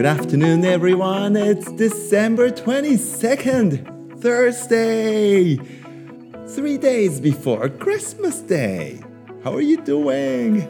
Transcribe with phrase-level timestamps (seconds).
[0.00, 1.36] Good afternoon, everyone.
[1.36, 5.56] It's December 22nd, Thursday.
[6.46, 8.98] Three days before Christmas Day.
[9.44, 10.66] How are you doing?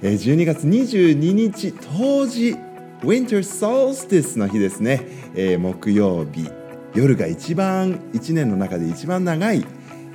[0.00, 2.56] えー12月22日冬至
[3.02, 5.02] Winter Solstice の日ですね、
[5.34, 6.50] えー木曜日
[6.94, 9.62] 夜が一番1年の中で一番長い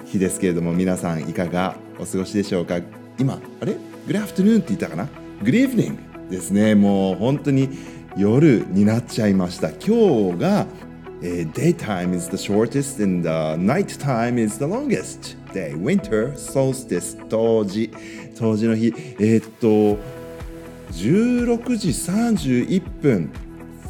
[0.05, 2.79] 日ですけれども皆さんいかがお過ごしでしょうか
[3.19, 3.73] 今あれ
[4.07, 5.07] Good afternoon って言ったかな
[5.43, 10.65] Good evening ですねもう本当に夜になっちゃいました今日が、
[11.21, 17.91] えー Daytime is the shortest and the nighttime is the longest day Winter Solstice 冬至
[18.35, 18.87] 冬至の日
[19.19, 19.97] えーっと
[20.93, 23.31] 16時31分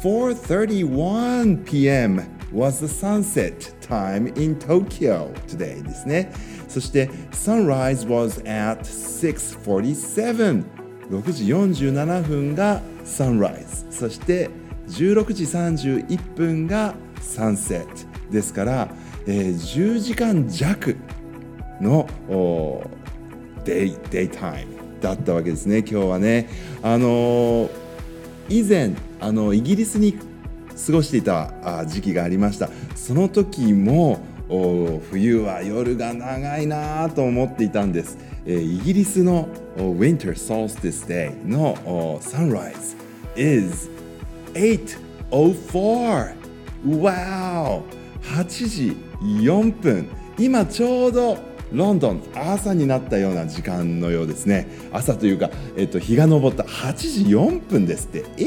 [0.02, 2.22] 4:31 p.m.
[2.52, 6.32] was the sunset time in Tokyo today ですね
[6.68, 10.64] そして sunrise was at 6:47
[11.10, 13.86] 6時47分が sunrise.
[13.90, 14.50] そして
[14.88, 17.86] 16時31分が sunset
[18.30, 18.88] ですから、
[19.26, 20.96] えー10時間弱
[21.80, 22.84] のお
[23.64, 25.78] デイデイタイムだったわけですね。
[25.78, 26.48] 今日はね。
[26.82, 27.70] あのー
[28.50, 32.70] 以前あのイギリスに過ごしていたあ時期がありました。
[32.94, 42.96] その時も冬は夜が長いなと思っていたんです、えーイギリスのお Winter Solstice Day のお Sunrise
[43.36, 43.90] is
[44.54, 46.38] 8.04
[46.86, 47.82] Wow!
[48.22, 50.08] 8時4分。
[50.38, 51.38] 今ちょうど
[51.72, 54.68] ロンドン朝になったような時間のようですね。
[54.92, 56.62] 朝というか、えっと、日が昇った。
[56.62, 58.24] 8時4分ですって。
[58.38, 58.44] え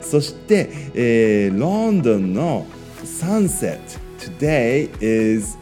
[0.00, 2.66] ー、そして、えーロンドンの
[3.04, 4.03] サンセット
[4.38, 5.56] Today is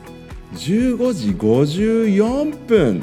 [0.55, 3.03] 15時54分。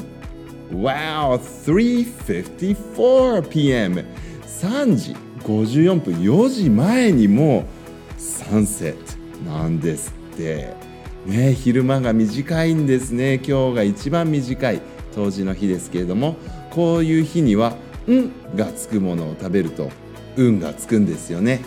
[0.72, 4.04] Wow 3:54 p.m.
[4.46, 6.14] 3時54分。
[6.16, 7.64] 4時前にもう
[8.20, 8.94] サンセッ
[9.44, 10.74] トなんですって。
[11.26, 13.34] ね昼間が短いんですね。
[13.34, 14.80] 今日が一番短い。
[15.14, 16.36] 冬至の日ですけれども
[16.70, 17.74] こういう日には
[18.08, 19.90] 「ん」がつくものを食べると
[20.36, 21.60] 「運がつくんですよね。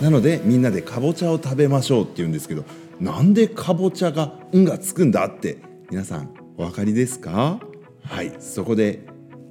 [0.00, 2.64] なのでみんなでかぼちゃを食べましょうって言うんですけど
[3.00, 5.58] なんでかぼちゃが「ん」がつくんだって
[5.90, 7.60] 皆さんお分かりですか？
[8.02, 9.00] はいそこで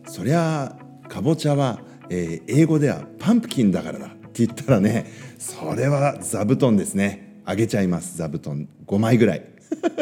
[0.08, 1.80] そりゃあかぼちゃは、
[2.10, 7.42] えー英語ではパンプキンだからだって言ったらねそれは座布団ですね。
[7.48, 8.68] あげちゃいます座布団。
[8.88, 9.46] 5枚ぐらい。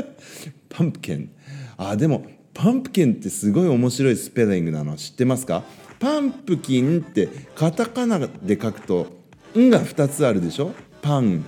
[0.70, 1.30] パンプキン。
[1.76, 4.96] あでもパンプキンってすごい面白いスペリングなの。
[4.96, 5.64] 知ってますか？
[6.00, 9.08] パンプキンってカタカナで書くと
[9.58, 10.72] 「ん」が2つあるでしょ？
[11.02, 11.44] パン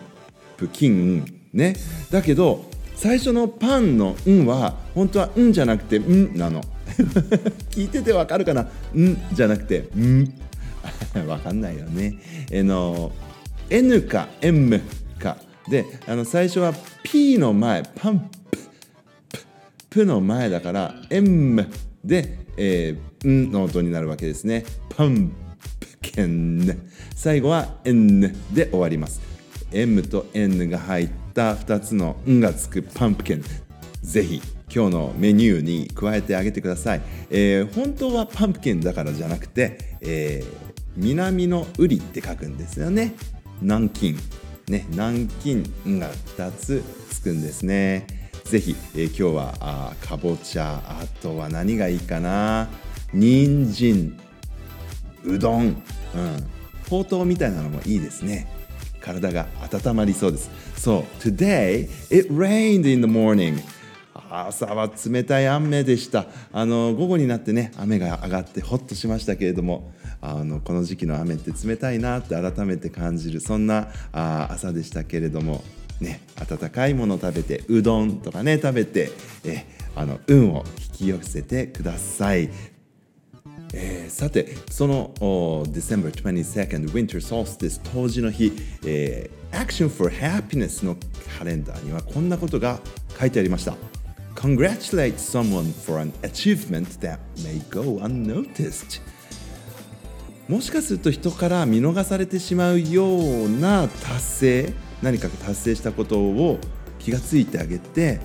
[0.57, 1.34] プキン。
[1.55, 1.75] ね。
[2.11, 6.61] だけど最初のパンの「ん」は本当は「ん」じゃなくて「ん」なの。
[7.71, 8.61] 聞いててわかるかな
[8.95, 10.31] 「ん」じゃなくて「ん」
[11.27, 12.15] わかんないよね。
[12.51, 13.11] あの
[13.69, 14.79] N か M
[15.17, 15.37] か。
[15.67, 16.73] であの最初は
[17.03, 18.29] P の前パンプ
[19.89, 21.67] プの前だから M
[22.03, 24.63] で、えー、んの音になるわけですね。
[24.89, 25.31] パン
[25.79, 26.77] プキン
[27.15, 29.21] 最後は N で終わります。
[29.71, 33.43] M と N が入った2つのんがつくパンプキン。
[34.01, 34.41] ぜひ
[34.73, 37.01] 今日のメニューに加えてあげてください。
[37.29, 43.13] えー本当はパンプキンだからじゃなくて、えー南のウリって書くんですよね。
[43.61, 44.15] 南京。
[44.69, 45.61] ね、南京
[45.99, 48.07] が2つつくんですね。
[48.45, 52.69] ぜひ、えー今日はあかぼちゃあとは何がいいかな
[53.13, 54.17] 人参
[55.25, 55.83] うどん、うん、
[56.89, 58.47] ほうとうみたいなのもいいですね
[59.05, 60.49] 体が温まりそうです。
[60.75, 63.61] そう Today it rained in the morning.
[64.27, 66.25] 朝は冷たい雨でした。
[66.51, 75.63] あの午後になってね雨が上がってほっとしましたけれどもあのこの時期の雨って冷たいなって改めて感じるそんなあ朝でしたけれども
[76.01, 79.11] ね温かいものを食べてうどんとかね食べて
[79.43, 79.65] え
[79.95, 82.49] あの運を引き寄せてください。
[83.75, 88.53] えーさてそのお December 22nd Winter Solstice 冬至の日、
[88.85, 90.97] えー Action for Happiness の
[91.37, 92.79] カレンダーにはこんなことが
[93.17, 93.75] 書いてありました。
[94.35, 99.01] Congratulate someone for an achievement that may go unnoticed
[100.49, 106.59] もしかすると人から見逃されてしまうような達成何か達成したことを
[106.99, 108.19] 気がついてあげて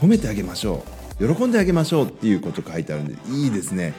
[0.00, 0.84] 褒めてあげましょ
[1.20, 1.34] う。
[1.34, 3.94] 喜んであげましょうっていうこと書いてあるんでいいですね。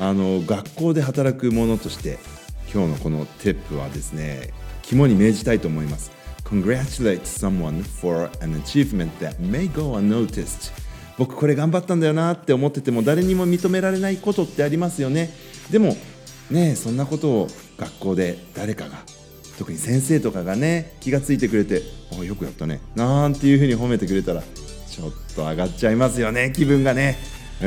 [0.00, 2.18] あの学校で働く者として
[2.72, 4.52] 今日のこのテップはですね
[4.82, 6.12] 肝に銘じたいと思います。
[6.44, 10.72] Congratulate someone for an achievement that may go unnoticed.
[11.16, 15.30] 僕これ頑張ったんだよなって思ってても誰にも認められないことってありますよね。
[15.70, 15.96] でも
[16.50, 17.48] ねそんなことを
[17.78, 18.98] 学校で誰かが
[19.58, 21.82] 特に先生とかがね気がついてくれて
[22.20, 27.16] 「あよくやったね」なんていうふうに褒めてくれたらちょっと上がっちゃいますよね気分がね。
[27.62, 27.66] う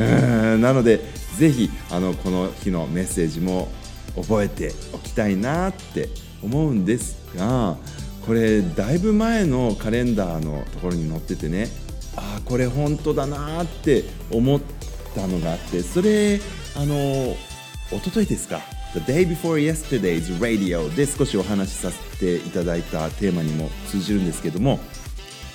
[0.58, 0.62] ん。
[0.62, 1.02] なので
[1.38, 3.70] ぜひあのこの日のメッセージも
[4.16, 6.10] 覚えておきたいなって
[6.44, 7.78] 思うんですが
[8.26, 11.68] これだいぶ前のカレンダーのところに載っててね
[12.16, 14.62] ああこれ本当だなって思っ
[15.16, 16.40] たのがあってそれ
[16.76, 17.36] あの
[17.92, 18.62] 一昨日ですか
[18.94, 24.80] ？The Day Before Yesterday's Radio で少しお話しさせていただいたテーマにも通じるんですけども、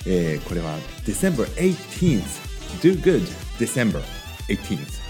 [0.07, 3.27] えー、これは December 18th Do good
[3.59, 4.01] December.
[4.47, 5.03] 18th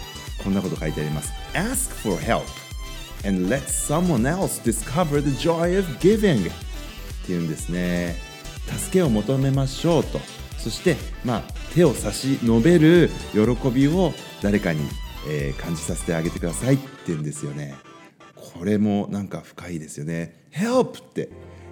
[0.44, 1.31] こんなこと書いてあります。
[1.53, 2.44] Ask for help
[3.25, 6.50] and let someone else discover the joy of giving.
[6.50, 8.15] っていうんですね。
[8.77, 10.19] 助けを求めましょうと。
[10.57, 11.44] そして、まあ、
[11.74, 14.81] 手を差し伸べる喜びを誰かに、
[15.30, 17.75] えー、感じさせてあげてくださいって言うんですよね。
[18.35, 20.47] これもなんか深いですよね。
[20.51, 21.30] Help って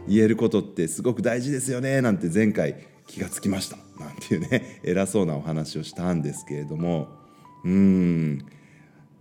[0.08, 2.02] 言えることってすごく大事ですよね。
[2.02, 3.78] なんて前回気がつきました。
[4.00, 7.21] なんていうね偉そうなお話をしたんですけれども。
[7.64, 8.46] うん。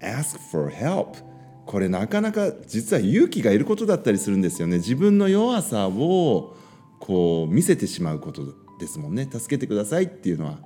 [0.01, 1.31] Ask for help.
[1.67, 4.79] これなかなか実は勇気がいることだったりするんですよね。
[4.79, 6.57] 自分の弱さを
[6.99, 8.43] こう見せてしまうこと
[8.81, 9.29] ですもんね。
[9.31, 10.59] 助けてくださいっていうのは、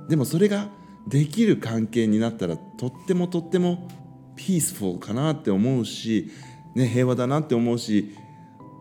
[0.00, 0.68] うん、でもそれが
[1.06, 3.88] できる関係になったらとってもとっても
[4.36, 6.30] ピースフォルかなって思うし、
[6.74, 8.14] ね、平和だなって思うし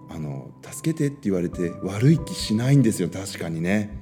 [0.09, 3.09] あの助けてって言われて悪い気しないんですよ。
[3.09, 3.95] 確かにね。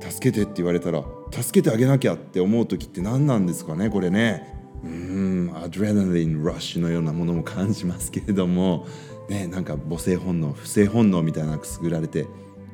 [0.00, 1.02] 助けてって言われたら。
[1.30, 4.56] 助けてあげなきゃって思う時って何なんですかねこれね。
[4.84, 8.86] うんアドレナリンラッシュのようなものも感じますけれども、
[9.28, 12.26] ね、なんか母性本能不正本能みたいなくすぐられて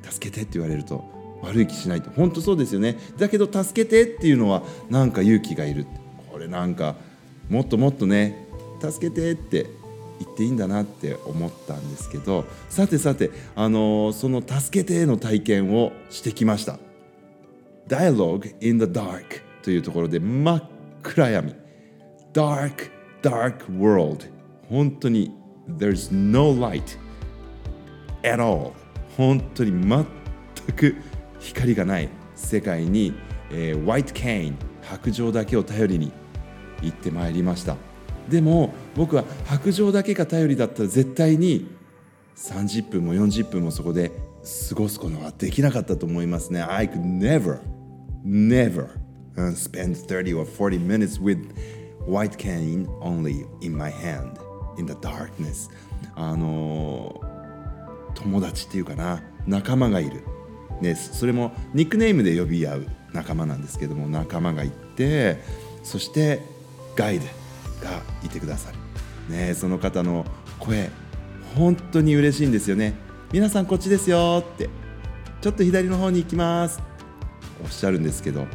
[0.02, 1.02] 助けてって言われると
[1.42, 2.10] 悪い気しないと。
[2.10, 2.98] 本当そうですよね。
[3.18, 5.86] だけど助けてっていうのはなんか勇気がいる。
[6.30, 6.96] これなんか
[7.48, 8.46] もっともっとね
[8.80, 9.66] 助けてって
[10.20, 12.44] 言っていいんだなって思ったんですけど。
[12.68, 16.78] さてさて、あの、その助けての体験をしてきました。
[17.88, 20.62] Dialogue in the Dark というところで真っ
[21.02, 21.54] 暗闇。
[22.32, 22.90] Dark,
[23.22, 24.26] dark world.
[24.68, 25.32] 本当に
[25.68, 26.98] there's no light
[28.22, 28.72] at all.
[29.16, 30.06] 本当に全
[30.76, 30.96] く
[31.38, 33.14] 光がない世界に、
[33.50, 36.12] えー、White Cane 白状だけを頼りに
[36.82, 37.76] 行ってまいりました。
[38.28, 41.68] でも僕は白状だけが頼りだったら絶対に
[42.36, 44.10] 30分も40分もそこで
[44.44, 46.60] 過ごすことはできなかったと思いますね。
[46.60, 47.60] I could never
[48.24, 48.88] never
[49.54, 51.38] spend 30 or 40 minutes with
[52.06, 54.38] white cane only in my hand
[54.78, 55.70] in the darkness.
[56.14, 57.20] あの
[58.14, 60.22] 友達っていうかな仲間がいる、
[60.80, 65.38] ね、それもニックネームで呼び合う仲間なんですけども仲間がいて
[65.82, 66.40] そして
[66.96, 67.26] ガイド
[67.82, 70.24] がいてくださる、ね、その方の
[70.60, 70.90] 声
[71.56, 73.03] 本当に嬉しいんですよね。
[73.34, 74.70] 皆さんこっちですよって
[75.40, 76.80] ちょっと左の方に行きます。
[77.64, 78.46] おっしゃるんですけど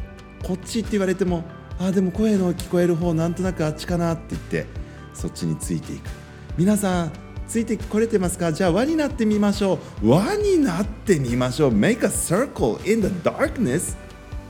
[0.41, 1.43] こっちって言われても
[1.77, 4.65] ああでも声の聞こえる方なんとなくあっちかなって言って
[5.13, 6.09] そっちについていく。
[6.57, 7.11] 皆さん
[7.45, 8.53] ついてこれてますか？
[8.53, 10.11] じゃあ輪になってみましょう。
[10.11, 11.71] 輪になってみましょう。
[11.71, 13.97] Make a circle in the darkness.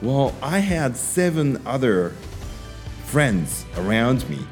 [0.04, 2.12] Well, I had seven other
[3.12, 4.46] friends around me.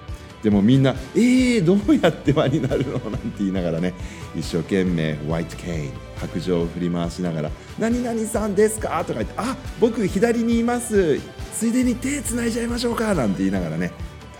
[0.43, 3.93] でもみんな「えー、どうやって輪になるの?」なんて言いながらね
[4.35, 11.19] 一生懸命ホワイトケイン白状を振り回しながら「何々さんですか?」とか言って「あ僕左にいます。
[11.57, 13.15] ついでに手つないじゃいましょうか？
[13.15, 13.91] なんて言いながらね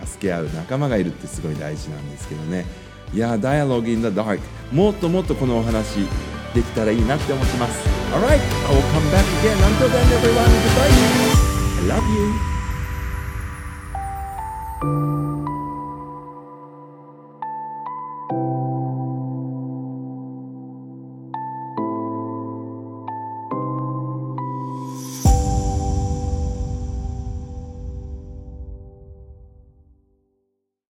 [0.06, 2.66] 助け合う仲間がいるってすごい大事なんですけどね。
[3.12, 4.39] いや Dialogue in the Dark
[4.72, 5.96] もっともっとこのお話
[6.54, 7.80] できたらいいなって思ってます。
[8.13, 8.42] Alright, I will
[8.94, 9.58] come back again.
[9.58, 10.94] Until then everyone goodbye.
[11.82, 12.06] I love
[15.12, 15.16] you.